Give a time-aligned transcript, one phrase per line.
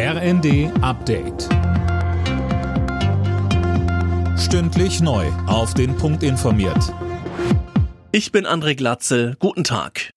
[0.00, 1.48] RND Update.
[4.38, 5.26] Stündlich neu.
[5.48, 6.94] Auf den Punkt informiert.
[8.12, 9.34] Ich bin André Glatzel.
[9.40, 10.10] Guten Tag.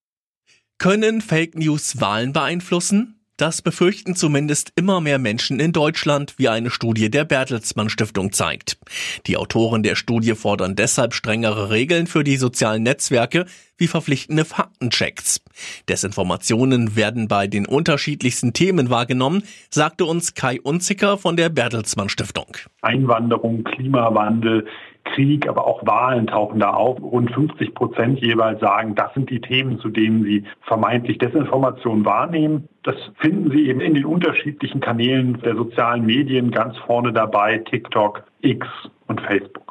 [0.78, 3.21] Können Fake News Wahlen beeinflussen?
[3.42, 8.78] Das befürchten zumindest immer mehr Menschen in Deutschland, wie eine Studie der Bertelsmann Stiftung zeigt.
[9.26, 13.46] Die Autoren der Studie fordern deshalb strengere Regeln für die sozialen Netzwerke
[13.76, 15.42] wie verpflichtende Faktenchecks.
[15.88, 22.56] Desinformationen werden bei den unterschiedlichsten Themen wahrgenommen, sagte uns Kai Unzicker von der Bertelsmann Stiftung.
[22.80, 24.68] Einwanderung, Klimawandel,
[25.14, 27.00] Krieg, aber auch Wahlen tauchen da auf.
[27.00, 32.68] Rund 50 Prozent jeweils sagen, das sind die Themen, zu denen sie vermeintlich Desinformation wahrnehmen.
[32.82, 38.24] Das finden Sie eben in den unterschiedlichen Kanälen der sozialen Medien ganz vorne dabei, TikTok,
[38.40, 38.66] X
[39.06, 39.61] und Facebook.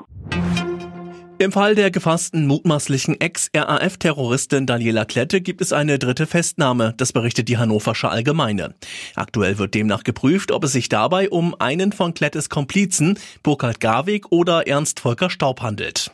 [1.42, 7.50] Im Fall der gefassten mutmaßlichen Ex-RAF-Terroristin Daniela Klette gibt es eine dritte Festnahme, das berichtet
[7.50, 8.76] die Hannoversche Allgemeine.
[9.16, 14.32] Aktuell wird demnach geprüft, ob es sich dabei um einen von Klettes Komplizen, Burkhard Garwig
[14.32, 16.12] oder Ernst Volker Staub handelt.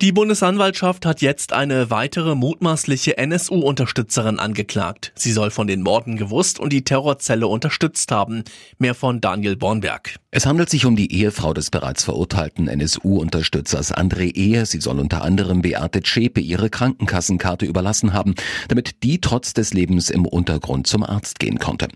[0.00, 5.12] Die Bundesanwaltschaft hat jetzt eine weitere mutmaßliche NSU-Unterstützerin angeklagt.
[5.14, 8.42] Sie soll von den Morden gewusst und die Terrorzelle unterstützt haben.
[8.78, 10.16] Mehr von Daniel Bornberg.
[10.32, 14.66] Es handelt sich um die Ehefrau des bereits verurteilten NSU-Unterstützers André Ehe.
[14.66, 18.34] Sie soll unter anderem Beate Zschäpe ihre Krankenkassenkarte überlassen haben,
[18.68, 21.86] damit die trotz des Lebens im Untergrund zum Arzt gehen konnte.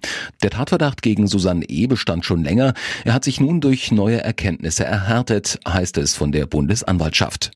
[0.42, 1.88] Der Tatverdacht gegen Susanne E.
[1.88, 2.74] bestand schon länger.
[3.04, 7.50] Er hat sich nun durch neue Erkenntnisse erhärtet, heißt es von der Bundesanwaltschaft.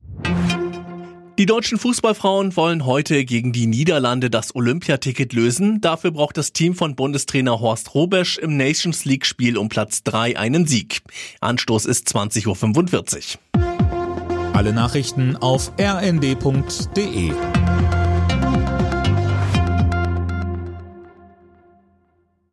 [1.43, 5.81] Die deutschen Fußballfrauen wollen heute gegen die Niederlande das Olympiaticket lösen.
[5.81, 10.39] Dafür braucht das Team von Bundestrainer Horst Robesch im Nations League Spiel um Platz 3
[10.39, 11.03] einen Sieg.
[11.41, 14.53] Anstoß ist 20.45 Uhr.
[14.55, 17.33] Alle Nachrichten auf rnd.de